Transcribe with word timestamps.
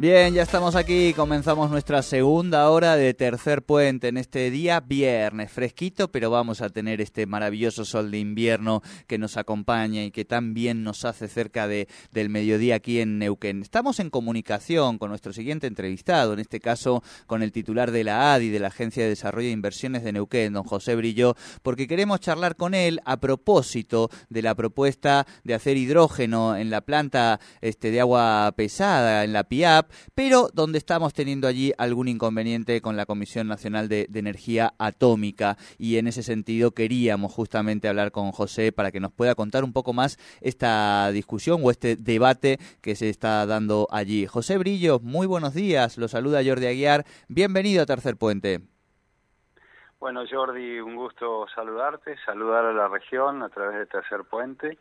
Bien, 0.00 0.32
ya 0.32 0.44
estamos 0.44 0.76
aquí, 0.76 1.12
comenzamos 1.12 1.70
nuestra 1.70 2.00
segunda 2.00 2.70
hora 2.70 2.96
de 2.96 3.12
tercer 3.12 3.60
puente 3.62 4.08
en 4.08 4.16
este 4.16 4.50
día 4.50 4.80
viernes, 4.80 5.52
fresquito, 5.52 6.10
pero 6.10 6.30
vamos 6.30 6.62
a 6.62 6.70
tener 6.70 7.02
este 7.02 7.26
maravilloso 7.26 7.84
sol 7.84 8.10
de 8.10 8.16
invierno 8.16 8.80
que 9.06 9.18
nos 9.18 9.36
acompaña 9.36 10.02
y 10.02 10.10
que 10.10 10.24
también 10.24 10.84
nos 10.84 11.04
hace 11.04 11.28
cerca 11.28 11.68
de, 11.68 11.86
del 12.12 12.30
mediodía 12.30 12.76
aquí 12.76 13.00
en 13.00 13.18
Neuquén. 13.18 13.60
Estamos 13.60 14.00
en 14.00 14.08
comunicación 14.08 14.96
con 14.96 15.10
nuestro 15.10 15.34
siguiente 15.34 15.66
entrevistado, 15.66 16.32
en 16.32 16.38
este 16.38 16.60
caso 16.60 17.02
con 17.26 17.42
el 17.42 17.52
titular 17.52 17.90
de 17.90 18.04
la 18.04 18.32
ADI, 18.32 18.48
de 18.48 18.58
la 18.58 18.68
Agencia 18.68 19.02
de 19.02 19.10
Desarrollo 19.10 19.48
de 19.48 19.52
Inversiones 19.52 20.02
de 20.02 20.14
Neuquén, 20.14 20.54
don 20.54 20.64
José 20.64 20.96
Brillo, 20.96 21.36
porque 21.62 21.86
queremos 21.86 22.20
charlar 22.20 22.56
con 22.56 22.72
él 22.72 23.02
a 23.04 23.18
propósito 23.18 24.08
de 24.30 24.40
la 24.40 24.54
propuesta 24.54 25.26
de 25.44 25.52
hacer 25.52 25.76
hidrógeno 25.76 26.56
en 26.56 26.70
la 26.70 26.80
planta 26.80 27.38
este, 27.60 27.90
de 27.90 28.00
agua 28.00 28.50
pesada, 28.56 29.24
en 29.24 29.34
la 29.34 29.44
PIAP, 29.44 29.89
pero 30.14 30.48
donde 30.52 30.78
estamos 30.78 31.12
teniendo 31.12 31.48
allí 31.48 31.72
algún 31.78 32.08
inconveniente 32.08 32.80
con 32.80 32.96
la 32.96 33.06
Comisión 33.06 33.48
Nacional 33.48 33.88
de, 33.88 34.08
Energía 34.20 34.74
Atómica 34.78 35.56
y 35.78 35.96
en 35.96 36.06
ese 36.06 36.22
sentido 36.22 36.72
queríamos 36.72 37.32
justamente 37.32 37.88
hablar 37.88 38.12
con 38.12 38.32
José 38.32 38.70
para 38.70 38.92
que 38.92 39.00
nos 39.00 39.12
pueda 39.12 39.34
contar 39.34 39.64
un 39.64 39.72
poco 39.72 39.94
más 39.94 40.18
esta 40.42 41.10
discusión 41.10 41.60
o 41.64 41.70
este 41.70 41.96
debate 41.96 42.58
que 42.82 42.94
se 42.94 43.08
está 43.08 43.46
dando 43.46 43.88
allí. 43.90 44.26
José 44.26 44.58
Brillo, 44.58 45.00
muy 45.00 45.26
buenos 45.26 45.54
días, 45.54 45.96
lo 45.96 46.06
saluda 46.08 46.42
Jordi 46.44 46.66
Aguiar, 46.66 47.04
bienvenido 47.28 47.82
a 47.82 47.86
Tercer 47.86 48.16
Puente. 48.16 48.60
Bueno, 49.98 50.22
Jordi, 50.30 50.80
un 50.80 50.96
gusto 50.96 51.46
saludarte, 51.54 52.16
saludar 52.24 52.64
a 52.64 52.72
la 52.72 52.88
región 52.88 53.42
a 53.42 53.48
través 53.48 53.78
de 53.78 53.86
Tercer 53.86 54.24
Puente 54.24 54.78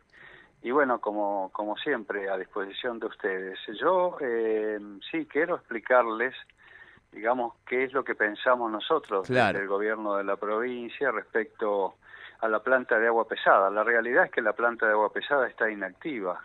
y 0.62 0.72
bueno, 0.72 1.00
como, 1.00 1.50
como 1.54 1.78
siempre, 1.78 2.30
a 2.30 2.38
disposición 2.38 3.00
de 3.00 3.08
ustedes. 3.08 3.60
Yo 3.80 4.18
eh, 4.20 4.80
sí 5.10 5.26
quiero 5.26 5.56
explicarles, 5.56 6.36
digamos, 7.12 7.54
qué 7.66 7.86
es 7.86 7.94
lo 7.94 8.04
que 8.04 8.16
pensamos 8.16 8.72
nosotros 8.72 9.28
del 9.28 9.68
gobierno 9.68 10.16
de 10.16 10.24
la 10.24 10.36
provincia 10.36 11.12
respecto 11.12 11.96
a 12.42 12.48
la 12.48 12.62
planta 12.62 13.00
de 13.00 13.08
agua 13.08 13.28
pesada. 13.28 13.70
La 13.70 13.84
realidad 13.84 14.26
es 14.26 14.32
que 14.32 14.42
la 14.42 14.54
planta 14.54 14.86
de 14.86 14.94
agua 14.94 15.12
pesada 15.12 15.48
está 15.48 15.70
inactiva 15.70 16.42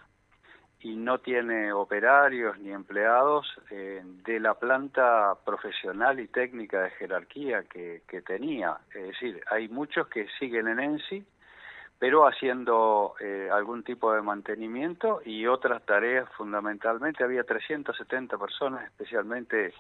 y 0.80 0.96
no 0.96 1.18
tiene 1.18 1.72
operarios 1.72 2.58
ni 2.58 2.70
empleados 2.70 3.46
eh, 3.70 4.02
de 4.04 4.38
la 4.38 4.54
planta 4.54 5.34
profesional 5.44 6.20
y 6.20 6.28
técnica 6.28 6.82
de 6.82 6.90
jerarquía 6.90 7.62
que, 7.64 8.02
que 8.06 8.20
tenía. 8.20 8.76
Es 8.94 9.06
decir, 9.06 9.40
hay 9.50 9.68
muchos 9.68 10.08
que 10.08 10.26
siguen 10.38 10.68
en 10.68 10.80
ENSI, 10.80 11.24
pero 11.98 12.26
haciendo 12.26 13.14
eh, 13.20 13.48
algún 13.52 13.82
tipo 13.82 14.12
de 14.12 14.22
mantenimiento 14.22 15.22
y 15.24 15.46
otras 15.46 15.82
tareas 15.84 16.28
fundamentalmente. 16.36 17.24
Había 17.24 17.44
370 17.44 18.36
personas 18.36 18.84
especialmente 18.84 19.72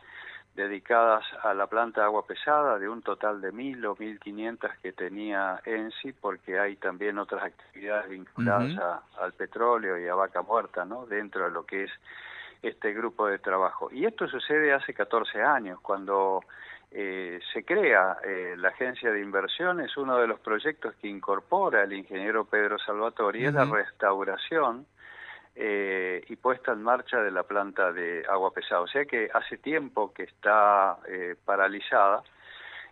dedicadas 0.54 1.24
a 1.42 1.52
la 1.52 1.66
planta 1.66 2.00
de 2.00 2.06
agua 2.06 2.26
pesada, 2.26 2.78
de 2.78 2.88
un 2.88 3.02
total 3.02 3.40
de 3.40 3.52
1.000 3.52 3.84
o 3.86 3.96
1.500 3.96 4.70
que 4.80 4.92
tenía 4.92 5.60
ENSI, 5.64 6.12
porque 6.12 6.58
hay 6.58 6.76
también 6.76 7.18
otras 7.18 7.42
actividades 7.42 8.08
vinculadas 8.08 9.02
al 9.20 9.32
petróleo 9.32 9.98
y 9.98 10.06
a 10.06 10.14
vaca 10.14 10.42
muerta, 10.42 10.84
¿no? 10.84 11.06
Dentro 11.06 11.44
de 11.44 11.50
lo 11.50 11.66
que 11.66 11.84
es 11.84 11.90
este 12.62 12.92
grupo 12.92 13.26
de 13.26 13.38
trabajo. 13.38 13.90
Y 13.92 14.06
esto 14.06 14.28
sucede 14.28 14.72
hace 14.72 14.94
14 14.94 15.42
años, 15.42 15.80
cuando 15.80 16.40
eh, 16.96 17.40
se 17.52 17.64
crea 17.64 18.18
eh, 18.22 18.54
la 18.56 18.68
agencia 18.68 19.10
de 19.10 19.20
inversiones, 19.20 19.96
uno 19.96 20.16
de 20.16 20.28
los 20.28 20.38
proyectos 20.38 20.94
que 21.02 21.08
incorpora 21.08 21.82
el 21.82 21.92
ingeniero 21.92 22.44
Pedro 22.44 22.78
Salvatori 22.78 23.44
es 23.44 23.52
la 23.52 23.64
restauración 23.64 24.86
eh, 25.56 26.22
y 26.28 26.36
puesta 26.36 26.70
en 26.70 26.84
marcha 26.84 27.20
de 27.20 27.32
la 27.32 27.42
planta 27.42 27.90
de 27.90 28.24
agua 28.30 28.52
pesada. 28.52 28.82
O 28.82 28.86
sea 28.86 29.04
que 29.06 29.28
hace 29.34 29.58
tiempo 29.58 30.12
que 30.14 30.22
está 30.22 30.98
paralizada 31.44 32.22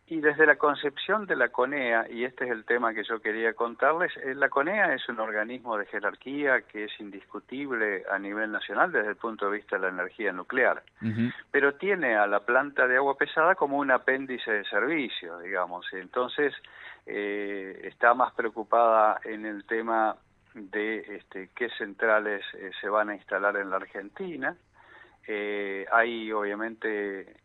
y 0.09 0.21
desde 0.21 0.47
la 0.47 0.57
concepción 0.57 1.27
de 1.27 1.37
la 1.37 1.49
CONEA, 1.51 2.07
y 2.11 2.25
este 2.25 2.45
es 2.45 2.51
el 2.51 2.65
tema 2.65 2.93
que 2.93 3.05
yo 3.05 3.21
quería 3.21 3.55
contarles, 3.55 4.13
eh, 4.17 4.35
la 4.35 4.49
CONEA 4.49 4.95
es 4.95 5.09
un 5.09 5.21
organismo 5.21 5.79
de 5.79 5.87
jerarquía 5.87 6.63
que 6.63 6.85
es 6.85 7.01
indiscutible 7.01 8.05
a 8.11 8.19
nivel 8.19 8.51
nacional 8.51 8.91
desde 8.91 9.11
el 9.11 9.17
punto 9.17 9.47
de 9.47 9.59
vista 9.59 9.77
de 9.77 9.83
la 9.83 9.89
energía 9.89 10.33
nuclear, 10.33 10.83
pero 11.51 11.75
tiene 11.75 12.17
a 12.17 12.27
la 12.27 12.41
planta 12.41 12.87
de 12.89 12.97
agua 12.97 13.17
pesada 13.17 13.55
como 13.55 13.79
un 13.79 13.91
apéndice 13.91 14.51
de 14.51 14.65
servicio, 14.65 15.39
digamos, 15.39 15.87
entonces 15.93 16.53
eh, 17.07 17.81
está 17.85 18.13
más 18.15 18.35
preocupada 18.35 19.21
en 19.25 19.47
el 19.47 19.65
tema 19.65 20.17
de 20.55 20.99
este, 21.17 21.51
qué 21.55 21.71
centrales 21.79 22.45
eh, 22.55 22.73
se 22.81 22.89
van 22.89 23.11
a 23.11 23.15
instalar 23.15 23.57
en 23.57 23.71
la 23.71 23.77
Argentina, 23.77 24.57
hay 25.93 26.33
obviamente 26.33 27.21
eh, 27.21 27.42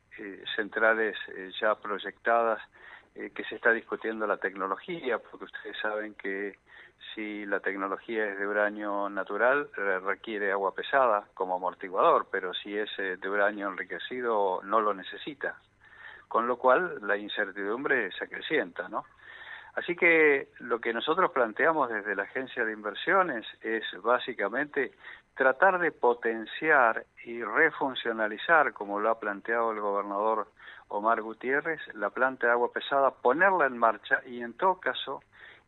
centrales 0.56 1.16
eh, 1.36 1.52
ya 1.60 1.76
proyectadas 1.76 2.62
eh, 3.16 3.32
que 3.34 3.44
se 3.46 3.56
está 3.56 3.72
discutiendo 3.72 4.28
la 4.28 4.38
tecnología, 4.38 5.18
porque 5.20 5.46
ustedes 5.46 5.78
saben 5.82 6.14
que 6.16 6.58
si 7.14 7.46
la 7.46 7.60
tecnología 7.60 8.26
es 8.32 8.40
de 8.40 8.48
uranio 8.48 9.10
natural, 9.10 9.70
requiere 10.04 10.52
agua 10.52 10.74
pesada 10.74 11.28
como 11.34 11.56
amortiguador, 11.56 12.28
pero 12.32 12.54
si 12.54 12.76
es 12.78 12.90
de 12.98 13.30
uranio 13.30 13.70
enriquecido, 13.70 14.62
no 14.64 14.82
lo 14.82 14.94
necesita. 14.94 15.60
Con 16.28 16.48
lo 16.48 16.58
cual, 16.58 17.00
la 17.04 17.16
incertidumbre 17.16 18.12
se 18.12 18.26
acrecienta, 18.26 18.90
¿no? 18.90 19.06
Así 19.78 19.96
que 19.96 20.48
lo 20.58 20.82
que 20.82 20.92
nosotros 20.92 21.30
planteamos 21.30 21.90
desde 21.90 22.16
la 22.16 22.24
agencia 22.24 22.66
de 22.66 22.74
inversiones 22.74 23.46
es 23.62 23.84
básicamente 24.02 24.92
tratar 25.36 25.78
de 25.78 25.92
potenciar 25.92 27.06
y 27.24 27.44
refuncionalizar, 27.44 28.74
como 28.74 29.00
lo 29.00 29.12
ha 29.12 29.20
planteado 29.20 29.72
el 29.72 29.80
gobernador 29.80 30.48
Omar 30.88 31.22
Gutiérrez, 31.22 31.80
la 31.94 32.10
planta 32.10 32.48
de 32.48 32.54
agua 32.54 32.74
pesada, 32.74 33.12
ponerla 33.12 33.68
en 33.68 33.78
marcha 33.78 34.20
y 34.26 34.42
en 34.42 34.54
todo 34.54 34.80
caso 34.80 35.22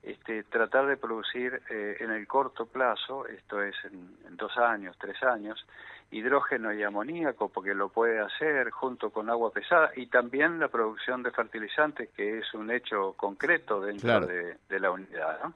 este, 0.03 0.43
tratar 0.43 0.87
de 0.87 0.97
producir 0.97 1.61
eh, 1.69 1.97
en 1.99 2.11
el 2.11 2.27
corto 2.27 2.65
plazo, 2.65 3.27
esto 3.27 3.61
es 3.61 3.75
en, 3.85 4.37
dos 4.37 4.57
años, 4.57 4.95
tres 4.99 5.21
años, 5.23 5.65
hidrógeno 6.11 6.73
y 6.73 6.81
amoníaco, 6.83 7.49
porque 7.49 7.73
lo 7.73 7.89
puede 7.89 8.19
hacer 8.19 8.69
junto 8.71 9.09
con 9.09 9.29
agua 9.29 9.51
pesada, 9.51 9.91
y 9.95 10.07
también 10.07 10.59
la 10.59 10.69
producción 10.69 11.21
de 11.23 11.31
fertilizantes, 11.31 12.09
que 12.15 12.39
es 12.39 12.53
un 12.53 12.71
hecho 12.71 13.13
concreto 13.17 13.81
dentro 13.81 14.21
de, 14.21 14.57
de, 14.69 14.79
la 14.79 14.91
unidad. 14.91 15.39
¿no? 15.43 15.53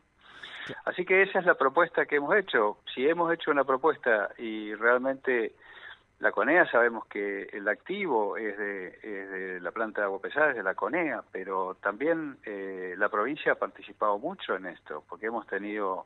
Así 0.86 1.06
que 1.06 1.24
esa 1.24 1.40
es 1.40 1.46
la 1.46 1.56
propuesta 1.56 2.06
que 2.06 2.18
hemos 2.18 2.36
hecho. 2.36 2.80
Si 2.94 3.08
hemos 3.08 3.34
hecho 3.34 3.52
una 3.52 3.64
propuesta 3.64 4.30
y 4.38 4.74
realmente 4.76 5.54
la 6.24 6.32
CONEA 6.32 6.66
sabemos 6.72 7.06
que 7.08 7.50
el 7.52 7.68
activo 7.68 8.38
es 8.38 8.58
de, 8.58 9.60
la 9.60 9.72
planta 9.72 10.00
de 10.00 10.06
agua 10.06 10.22
pesada, 10.22 10.52
es 10.52 10.56
de 10.56 10.64
la 10.64 10.74
CONEA, 10.74 11.22
pero 11.30 11.76
también 11.82 12.38
eh, 12.46 12.96
la 12.98 13.10
provincia 13.10 13.52
ha 13.52 13.56
participado 13.56 14.18
mucho 14.18 14.56
en 14.56 14.68
esto, 14.68 15.04
porque 15.10 15.26
hemos 15.26 15.46
tenido 15.48 16.06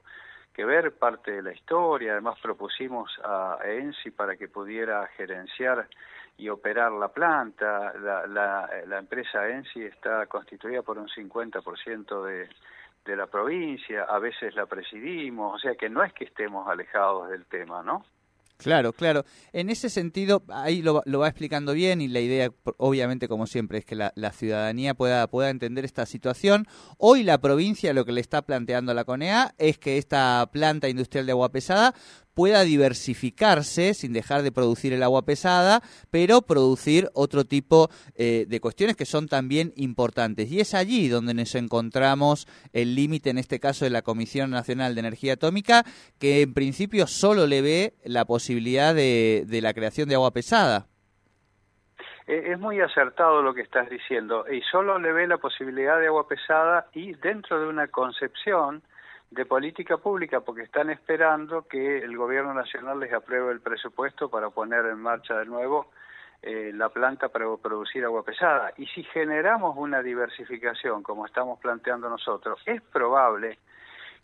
que 0.55 0.65
ver 0.65 0.93
parte 0.93 1.33
de 1.33 1.43
la 1.43 1.53
historia, 1.53 2.13
además 2.13 2.39
propusimos 2.41 3.11
a 3.23 3.59
ENSI 3.63 4.09
para 4.09 4.35
que 4.35 4.47
pudiera 4.47 5.05
gerenciar 5.15 5.87
y 6.35 6.49
operar 6.49 6.91
la 6.93 7.09
planta, 7.09 7.93
la, 7.99 8.25
la, 8.25 8.67
la 8.87 8.97
empresa 8.97 9.47
ENSI 9.47 9.83
está 9.83 10.25
constituida 10.25 10.81
por 10.81 10.97
un 10.97 11.09
50% 11.09 12.23
de 12.23 12.49
de 13.07 13.15
la 13.15 13.27
provincia, 13.27 14.03
a 14.03 14.19
veces 14.19 14.53
la 14.53 14.65
presidimos, 14.65 15.55
o 15.55 15.59
sea 15.59 15.75
que 15.75 15.89
no 15.89 16.03
es 16.03 16.11
que 16.11 16.25
estemos 16.25 16.67
alejados 16.67 17.29
del 17.29 17.45
tema, 17.45 17.81
¿no? 17.81 18.03
Claro, 18.57 18.91
claro. 18.91 19.23
En 19.53 19.69
ese 19.69 19.87
sentido, 19.89 20.43
ahí 20.49 20.81
lo, 20.81 21.03
va 21.05 21.27
explicando 21.27 21.73
bien 21.73 22.01
y 22.01 22.07
la 22.07 22.21
idea, 22.21 22.51
obviamente, 22.77 23.27
como 23.27 23.45
siempre, 23.45 23.77
es 23.77 23.85
que 23.85 23.95
la, 23.95 24.11
ciudadanía 24.33 24.95
pueda, 24.95 25.27
pueda 25.27 25.51
entender 25.51 25.85
esta 25.85 26.07
situación. 26.07 26.67
Hoy 26.97 27.21
la 27.21 27.37
provincia 27.37 27.93
lo 27.93 28.03
que 28.03 28.11
le 28.11 28.21
está 28.21 28.41
planteando 28.41 28.91
a 28.91 28.95
la 28.95 29.05
CONEA 29.05 29.53
es 29.59 29.77
que 29.77 29.99
esta 29.99 30.49
planta 30.51 30.89
industrial 30.89 31.27
de 31.27 31.33
agua 31.33 31.51
pesada 31.51 31.93
pueda 32.37 32.61
diversificarse 32.61 33.95
sin 33.95 34.13
dejar 34.13 34.43
de 34.43 34.51
producir 34.51 34.93
el 34.93 35.01
agua 35.01 35.23
pesada, 35.23 35.81
pero 36.11 36.43
producir 36.43 37.09
otro 37.15 37.45
tipo 37.45 37.89
eh, 38.15 38.45
de 38.47 38.59
cuestiones 38.59 38.95
que 38.95 39.05
son 39.05 39.27
también 39.27 39.73
importantes. 39.75 40.51
Y 40.51 40.59
es 40.59 40.75
allí 40.75 41.09
donde 41.09 41.33
nos 41.33 41.55
encontramos 41.55 42.45
el 42.73 42.93
límite, 42.93 43.31
en 43.31 43.39
este 43.39 43.59
caso 43.59 43.85
de 43.85 43.89
la 43.89 44.03
Comisión 44.03 44.51
Nacional 44.51 44.93
de 44.93 44.99
Energía 44.99 45.33
Atómica, 45.33 45.83
que 46.19 46.43
en 46.43 46.53
principio 46.53 47.07
solo 47.07 47.47
le 47.47 47.63
ve 47.63 47.93
la 48.05 48.25
posibilidad 48.25 48.93
de, 48.93 49.45
de 49.47 49.61
la 49.61 49.73
creación 49.73 50.07
de 50.07 50.13
agua 50.13 50.29
pesada. 50.29 50.85
Eh, 52.27 52.51
es 52.51 52.59
muy 52.59 52.79
acertado 52.81 53.41
lo 53.41 53.55
que 53.55 53.61
estás 53.61 53.89
diciendo 53.89 54.45
y 54.47 54.61
solo 54.61 54.99
le 54.99 55.11
ve 55.11 55.25
la 55.25 55.39
posibilidad 55.39 55.99
de 55.99 56.05
agua 56.05 56.27
pesada 56.27 56.85
y 56.93 57.13
dentro 57.13 57.59
de 57.59 57.67
una 57.67 57.87
concepción 57.87 58.83
de 59.31 59.45
política 59.45 59.97
pública 59.97 60.41
porque 60.41 60.63
están 60.63 60.89
esperando 60.89 61.67
que 61.67 61.99
el 61.99 62.15
gobierno 62.17 62.53
nacional 62.53 62.99
les 62.99 63.13
apruebe 63.13 63.51
el 63.51 63.61
presupuesto 63.61 64.29
para 64.29 64.49
poner 64.49 64.85
en 64.85 64.99
marcha 64.99 65.37
de 65.37 65.45
nuevo 65.45 65.91
eh, 66.41 66.71
la 66.73 66.89
planta 66.89 67.29
para 67.29 67.45
producir 67.57 68.05
agua 68.05 68.23
pesada. 68.23 68.71
Y 68.77 68.85
si 68.87 69.03
generamos 69.03 69.75
una 69.77 70.01
diversificación 70.01 71.03
como 71.03 71.25
estamos 71.25 71.59
planteando 71.59 72.09
nosotros, 72.09 72.59
es 72.65 72.81
probable 72.81 73.59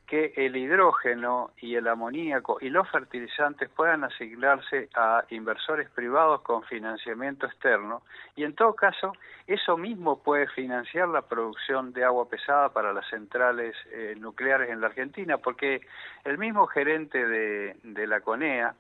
que 0.07 0.33
el 0.35 0.55
hidrógeno 0.57 1.51
y 1.57 1.75
el 1.75 1.87
amoníaco 1.87 2.57
y 2.59 2.69
los 2.69 2.89
fertilizantes 2.89 3.69
puedan 3.69 4.03
asignarse 4.03 4.89
a 4.95 5.23
inversores 5.29 5.89
privados 5.89 6.41
con 6.41 6.63
financiamiento 6.63 7.45
externo 7.45 8.03
y 8.35 8.43
en 8.43 8.53
todo 8.53 8.73
caso 8.75 9.13
eso 9.47 9.77
mismo 9.77 10.21
puede 10.21 10.47
financiar 10.47 11.07
la 11.07 11.21
producción 11.21 11.93
de 11.93 12.03
agua 12.03 12.27
pesada 12.29 12.69
para 12.69 12.91
las 12.91 13.07
centrales 13.09 13.75
eh, 13.91 14.15
nucleares 14.17 14.69
en 14.69 14.81
la 14.81 14.87
Argentina 14.87 15.37
porque 15.37 15.81
el 16.25 16.37
mismo 16.37 16.67
gerente 16.67 17.25
de, 17.25 17.77
de 17.83 18.07
la 18.07 18.19
CONEA 18.19 18.75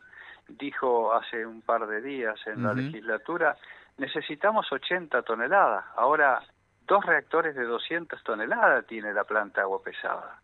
dijo 0.49 1.13
hace 1.13 1.45
un 1.45 1.61
par 1.61 1.87
de 1.87 2.01
días 2.01 2.39
en 2.47 2.63
la 2.63 2.73
legislatura 2.73 3.55
necesitamos 3.97 4.69
80 4.71 5.21
toneladas. 5.21 5.85
Ahora 5.95 6.41
dos 6.85 7.05
reactores 7.05 7.55
de 7.55 7.63
200 7.63 8.21
toneladas 8.23 8.85
tiene 8.87 9.13
la 9.13 9.23
planta 9.23 9.61
agua 9.61 9.81
pesada 9.81 10.39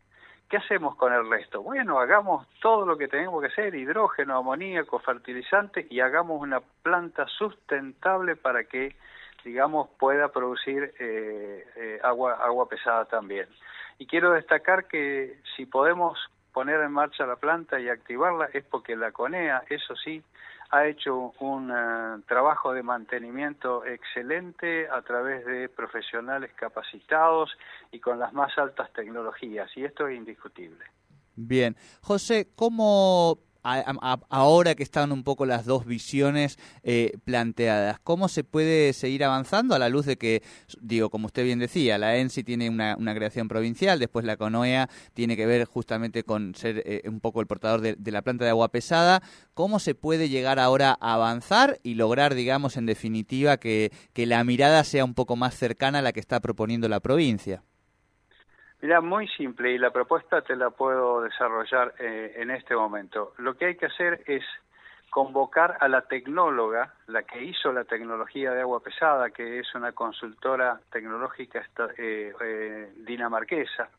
¿Qué 0.50 0.58
hacemos 0.58 0.96
con 0.96 1.14
el 1.14 1.30
resto? 1.30 1.62
Bueno, 1.62 2.00
hagamos 2.00 2.48
todo 2.60 2.84
lo 2.84 2.98
que 2.98 3.08
tenemos 3.08 3.40
que 3.40 3.50
hacer, 3.50 3.76
hidrógeno, 3.76 4.36
amoníaco, 4.36 4.98
fertilizante, 4.98 5.86
y 5.92 6.00
hagamos 6.00 6.42
una 6.42 6.60
planta 6.82 7.28
sustentable 7.28 8.36
para 8.36 8.64
que, 8.64 8.96
digamos, 9.44 9.90
pueda 10.00 10.30
producir 10.30 10.92
eh, 11.00 11.68
eh, 11.76 12.00
agua, 12.02 12.34
agua 12.42 12.68
pesada 12.68 13.06
también. 13.06 13.48
Y 14.00 14.08
quiero 14.08 14.32
destacar 14.32 14.88
que 14.88 15.40
si 15.56 15.68
podemos 15.68 16.18
poner 16.54 16.80
en 16.82 16.92
marcha 16.92 17.26
la 17.26 17.36
planta 17.36 17.80
y 17.80 17.90
activarla 17.90 18.50
es 18.54 18.64
porque 18.66 18.96
la 18.96 19.12
CONEA, 19.12 19.64
eso 19.70 19.96
sí, 19.96 20.24
ha 20.72 20.86
hecho 20.86 21.34
un 21.40 21.72
eh, 21.72 22.22
trabajo 22.28 22.74
de 22.74 22.84
mantenimiento 22.84 23.86
excelente 23.86 24.88
a 24.88 25.02
través 25.02 25.46
de 25.46 25.68
profesionales 25.70 26.52
capacitados 26.56 27.58
y 27.92 28.00
con 28.00 28.20
las 28.20 28.34
más 28.34 28.56
altas 28.58 28.92
tecnologías, 28.94 29.70
y 29.76 29.84
esto 29.84 30.08
es 30.08 30.18
indiscutible. 30.18 30.86
Bien, 31.36 31.76
José, 32.02 32.50
¿cómo 32.56 33.40
ahora 34.30 34.76
que 34.76 34.84
están 34.84 35.12
un 35.12 35.24
poco 35.24 35.46
las 35.46 35.66
dos 35.66 35.86
visiones 35.86 36.58
eh, 36.84 37.14
planteadas, 37.24 38.00
¿cómo 38.00 38.28
se 38.28 38.44
puede 38.44 38.94
seguir 38.94 39.24
avanzando 39.24 39.76
a 39.76 39.80
la 39.80 39.90
luz 39.90 40.06
de 40.06 40.18
que, 40.18 40.44
digo, 40.82 41.10
como 41.10 41.28
usted 41.28 41.44
bien 41.44 41.60
decía, 41.60 41.98
la 41.98 42.18
ENSI 42.18 42.44
tiene 42.44 42.70
una, 42.70 42.96
creación 43.16 43.48
provincial, 43.48 44.00
después 44.00 44.26
la 44.26 44.38
CONOEA 44.38 44.90
tiene 45.14 45.36
que 45.36 45.46
ver 45.46 45.66
justamente 45.66 46.24
con 46.24 46.56
ser 46.56 46.84
eh, 46.86 47.02
un 47.06 47.20
poco 47.20 47.42
el 47.42 47.48
portador 47.48 47.82
de, 47.82 48.12
la 48.12 48.22
planta 48.22 48.46
de 48.46 48.52
agua 48.52 48.70
pesada, 48.70 49.22
¿cómo 49.54 49.80
se 49.80 49.96
puede 49.96 50.30
llegar 50.30 50.60
ahora 50.60 50.98
a 51.00 51.14
avanzar 51.14 51.80
y 51.84 51.96
lograr, 51.96 52.36
digamos, 52.36 52.78
en 52.78 52.86
definitiva, 52.86 53.58
que 53.58 53.92
la 54.16 54.44
mirada 54.44 54.84
sea 54.84 55.06
un 55.06 55.14
poco 55.14 55.36
más 55.36 55.56
cercana 55.56 56.00
a 56.00 56.02
la 56.02 56.12
que 56.12 56.20
está 56.20 56.40
proponiendo 56.40 56.88
la 56.88 57.00
provincia? 57.00 57.64
Mira, 58.82 59.02
muy 59.02 59.28
simple 59.28 59.72
y 59.72 59.78
la 59.78 59.92
propuesta 59.92 60.42
te 60.42 60.56
la 60.56 60.70
puedo 60.70 61.22
desarrollar 61.22 61.94
eh, 62.00 62.34
en 62.38 62.50
este 62.50 62.76
momento. 62.76 63.34
Lo 63.38 63.56
que 63.56 63.66
hay 63.66 63.76
que 63.76 63.88
hacer 63.88 64.24
es 64.26 64.44
convocar 65.10 65.78
a 65.82 65.90
la 65.90 66.02
tecnóloga, 66.04 66.94
la 67.08 67.24
que 67.24 67.44
hizo 67.44 67.74
la 67.74 67.84
tecnología 67.84 68.52
de 68.52 68.62
agua 68.62 68.80
pesada, 68.80 69.32
que 69.32 69.60
es 69.60 69.76
una 69.76 69.92
consultora 69.92 70.80
tecnológica 70.92 71.66
eh, 71.98 72.32
eh, 72.40 72.94
dinamarquesa, 72.98 73.90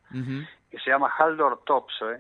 que 0.70 0.78
se 0.78 0.90
llama 0.90 1.12
Haldor 1.18 1.62
Topsoe. 1.64 2.18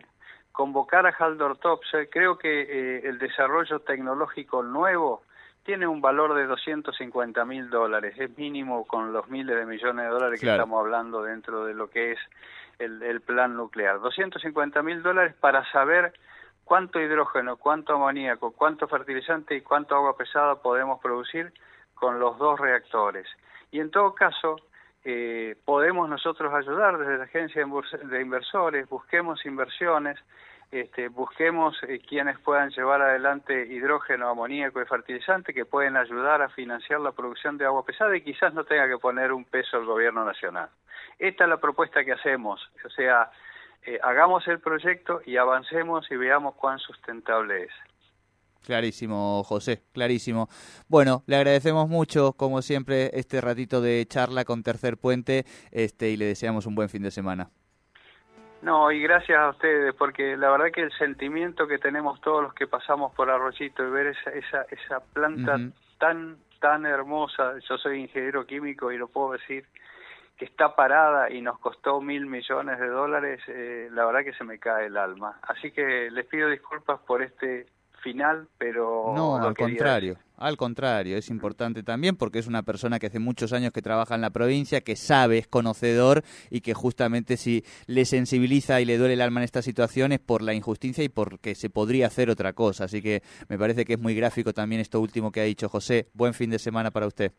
Convocar 0.52 1.06
a 1.06 1.14
Haldor 1.18 1.56
Topsoe, 1.58 2.10
creo 2.10 2.36
que 2.36 2.98
el 2.98 3.18
desarrollo 3.18 3.80
tecnológico 3.80 4.62
nuevo 4.62 5.22
tiene 5.64 5.86
un 5.86 6.00
valor 6.00 6.34
de 6.34 6.46
250 6.46 7.44
mil 7.44 7.70
dólares, 7.70 8.14
es 8.18 8.36
mínimo 8.36 8.86
con 8.86 9.12
los 9.12 9.28
miles 9.28 9.56
de 9.56 9.66
millones 9.66 10.06
de 10.06 10.10
dólares 10.10 10.40
que 10.40 10.50
estamos 10.50 10.80
hablando 10.80 11.22
dentro 11.22 11.64
de 11.64 11.74
lo 11.74 11.90
que 11.90 12.12
es 12.12 12.18
el, 12.78 13.20
plan 13.20 13.56
nuclear. 13.56 14.00
250 14.00 14.82
mil 14.82 15.02
dólares 15.02 15.34
para 15.38 15.70
saber 15.70 16.14
cuánto 16.64 17.00
hidrógeno, 17.00 17.56
cuánto 17.56 17.94
amoníaco, 17.94 18.52
cuánto 18.52 18.88
fertilizante 18.88 19.54
y 19.54 19.60
cuánto 19.60 19.94
agua 19.94 20.16
pesada 20.16 20.56
podemos 20.56 21.00
producir 21.00 21.52
con 21.94 22.18
los 22.18 22.38
dos 22.38 22.58
reactores. 22.58 23.26
Y 23.70 23.80
en 23.80 23.90
todo 23.90 24.14
caso, 24.14 24.56
eh, 25.04 25.56
podemos 25.64 26.08
nosotros 26.08 26.52
ayudar 26.52 26.98
desde 26.98 27.18
la 27.18 27.24
agencia 27.24 27.64
de 28.04 28.20
inversores, 28.20 28.88
busquemos 28.88 29.44
inversiones, 29.44 30.18
este, 30.70 31.08
busquemos 31.08 31.76
eh, 31.88 31.98
quienes 31.98 32.38
puedan 32.38 32.70
llevar 32.70 33.02
adelante 33.02 33.66
hidrógeno, 33.66 34.28
amoníaco 34.28 34.80
y 34.80 34.86
fertilizante 34.86 35.52
que 35.52 35.64
pueden 35.64 35.96
ayudar 35.96 36.42
a 36.42 36.48
financiar 36.48 37.00
la 37.00 37.12
producción 37.12 37.58
de 37.58 37.64
agua 37.64 37.84
pesada 37.84 38.16
y 38.16 38.22
quizás 38.22 38.54
no 38.54 38.64
tenga 38.64 38.88
que 38.88 38.98
poner 38.98 39.32
un 39.32 39.44
peso 39.44 39.78
el 39.78 39.84
gobierno 39.84 40.24
nacional. 40.24 40.68
Esta 41.18 41.44
es 41.44 41.50
la 41.50 41.56
propuesta 41.56 42.04
que 42.04 42.12
hacemos, 42.12 42.60
o 42.84 42.90
sea, 42.90 43.30
eh, 43.84 43.98
hagamos 44.02 44.46
el 44.46 44.60
proyecto 44.60 45.22
y 45.26 45.36
avancemos 45.36 46.10
y 46.10 46.16
veamos 46.16 46.54
cuán 46.54 46.78
sustentable 46.78 47.64
es. 47.64 47.72
Clarísimo, 48.64 49.42
José, 49.42 49.82
clarísimo. 49.92 50.48
Bueno, 50.86 51.24
le 51.26 51.36
agradecemos 51.36 51.88
mucho, 51.88 52.34
como 52.34 52.62
siempre, 52.62 53.10
este 53.14 53.40
ratito 53.40 53.80
de 53.80 54.06
charla 54.06 54.44
con 54.44 54.62
Tercer 54.62 54.98
Puente 54.98 55.46
este, 55.72 56.10
y 56.10 56.16
le 56.16 56.26
deseamos 56.26 56.66
un 56.66 56.74
buen 56.74 56.90
fin 56.90 57.02
de 57.02 57.10
semana. 57.10 57.50
No, 58.62 58.92
y 58.92 59.00
gracias 59.00 59.38
a 59.38 59.50
ustedes, 59.50 59.94
porque 59.94 60.36
la 60.36 60.50
verdad 60.50 60.70
que 60.72 60.82
el 60.82 60.92
sentimiento 60.92 61.66
que 61.66 61.78
tenemos 61.78 62.20
todos 62.20 62.42
los 62.42 62.54
que 62.54 62.66
pasamos 62.66 63.14
por 63.14 63.30
Arroyito 63.30 63.86
y 63.86 63.90
ver 63.90 64.08
esa, 64.08 64.30
esa, 64.30 64.66
esa 64.70 65.00
planta 65.12 65.58
tan, 65.98 66.36
tan 66.60 66.84
hermosa, 66.84 67.58
yo 67.68 67.78
soy 67.78 68.00
ingeniero 68.00 68.46
químico 68.46 68.92
y 68.92 68.98
lo 68.98 69.08
puedo 69.08 69.32
decir, 69.32 69.64
que 70.36 70.44
está 70.44 70.74
parada 70.74 71.30
y 71.30 71.42
nos 71.42 71.58
costó 71.58 72.00
mil 72.00 72.26
millones 72.26 72.78
de 72.78 72.88
dólares, 72.88 73.40
eh, 73.48 73.88
la 73.92 74.06
verdad 74.06 74.24
que 74.24 74.32
se 74.32 74.44
me 74.44 74.58
cae 74.58 74.86
el 74.86 74.96
alma. 74.96 75.38
Así 75.42 75.70
que 75.70 76.10
les 76.10 76.26
pido 76.26 76.48
disculpas 76.48 76.98
por 77.00 77.22
este 77.22 77.66
final, 78.00 78.48
pero... 78.58 79.12
No, 79.14 79.36
al 79.36 79.54
contrario, 79.54 80.18
al 80.40 80.56
contrario, 80.56 81.18
es 81.18 81.28
importante 81.28 81.82
también 81.82 82.16
porque 82.16 82.38
es 82.38 82.46
una 82.46 82.62
persona 82.62 82.98
que 82.98 83.08
hace 83.08 83.18
muchos 83.18 83.52
años 83.52 83.72
que 83.72 83.82
trabaja 83.82 84.14
en 84.14 84.22
la 84.22 84.30
provincia, 84.30 84.80
que 84.80 84.96
sabe, 84.96 85.38
es 85.38 85.46
conocedor 85.46 86.22
y 86.48 86.62
que 86.62 86.72
justamente 86.72 87.36
si 87.36 87.62
le 87.86 88.06
sensibiliza 88.06 88.80
y 88.80 88.86
le 88.86 88.96
duele 88.96 89.14
el 89.14 89.20
alma 89.20 89.40
en 89.40 89.44
estas 89.44 89.66
situaciones 89.66 90.18
por 90.18 90.40
la 90.40 90.54
injusticia 90.54 91.04
y 91.04 91.10
porque 91.10 91.54
se 91.54 91.68
podría 91.68 92.06
hacer 92.06 92.30
otra 92.30 92.54
cosa. 92.54 92.84
Así 92.84 93.02
que 93.02 93.22
me 93.48 93.58
parece 93.58 93.84
que 93.84 93.92
es 93.92 94.00
muy 94.00 94.14
gráfico 94.14 94.54
también 94.54 94.80
esto 94.80 94.98
último 95.00 95.30
que 95.30 95.40
ha 95.42 95.44
dicho 95.44 95.68
José. 95.68 96.08
Buen 96.14 96.32
fin 96.32 96.48
de 96.48 96.58
semana 96.58 96.90
para 96.90 97.06
usted. 97.06 97.32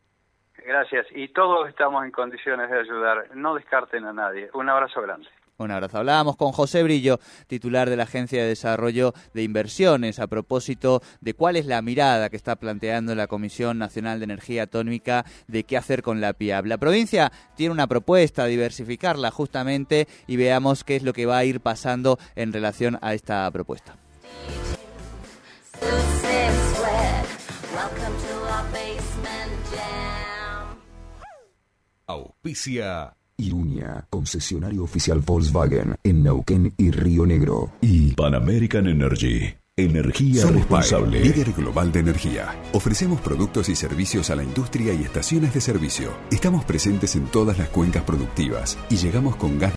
Gracias. 0.64 1.08
Y 1.16 1.30
todos 1.30 1.68
estamos 1.70 2.06
en 2.06 2.12
condiciones 2.12 2.70
de 2.70 2.80
ayudar. 2.80 3.36
No 3.36 3.56
descarten 3.56 4.06
a 4.06 4.14
nadie. 4.14 4.50
Un 4.54 4.70
abrazo 4.70 5.02
grande. 5.02 5.28
Un 5.62 5.72
abrazo. 5.72 6.00
Hablábamos 6.00 6.36
con 6.38 6.52
José 6.52 6.82
Brillo, 6.84 7.20
titular 7.48 7.90
de 7.90 7.96
la 7.96 8.04
Agencia 8.04 8.42
de 8.42 8.50
Desarrollo 8.50 9.14
de 9.34 9.44
Inversiones, 9.44 10.20
a 10.20 10.28
propósito 10.28 11.02
de 11.22 11.34
cuál 11.34 11.56
es 11.56 11.66
la 11.66 11.82
mirada 11.82 12.30
que 12.30 12.38
está 12.38 12.56
planteando 12.56 13.14
la 13.16 13.28
Comisión 13.28 13.78
Nacional 13.78 14.20
de 14.20 14.26
Energía 14.26 14.64
Atómica 14.64 15.26
de 15.48 15.64
qué 15.64 15.78
hacer 15.78 16.02
con 16.02 16.20
la 16.20 16.34
PIAB. 16.34 16.66
La 16.66 16.78
provincia 16.78 17.32
tiene 17.56 17.74
una 17.74 17.88
propuesta, 17.88 18.46
diversificarla 18.46 19.30
justamente, 19.32 20.08
y 20.28 20.36
veamos 20.36 20.84
qué 20.84 20.96
es 20.96 21.04
lo 21.04 21.14
que 21.14 21.26
va 21.26 21.38
a 21.38 21.46
ir 21.46 21.62
pasando 21.62 22.18
en 22.36 22.54
relación 22.54 22.98
a 23.02 23.14
esta 23.14 23.50
propuesta. 23.52 23.96
Auspicia 32.08 33.16
Concesionario 34.10 34.84
oficial 34.84 35.20
Volkswagen 35.26 35.96
en 36.04 36.24
Neuquén 36.24 36.74
y 36.78 36.92
Río 36.92 37.26
Negro. 37.26 37.72
Y 37.82 38.14
Pan 38.14 38.36
American 38.36 38.88
Energy. 38.88 39.56
Energía 39.78 40.46
responsable. 40.48 41.22
líder 41.22 41.54
global 41.54 41.94
de 41.94 42.02
energía. 42.02 42.62
Ofrecemos 42.74 43.22
productos 43.22 43.70
y 43.70 43.76
servicios 43.76 44.30
a 44.30 44.36
la 44.36 44.44
industria 44.44 44.94
y 44.94 45.04
estaciones 45.04 45.54
de 45.54 45.62
servicio. 45.62 46.12
Estamos 46.30 46.66
presentes 46.66 47.16
en 47.16 47.26
todas 47.28 47.58
las 47.58 47.70
cuencas 47.70 48.04
productivas 48.04 48.78
y 48.90 48.98
llegamos 48.98 49.38
con 49.38 49.58
gas 49.58 49.70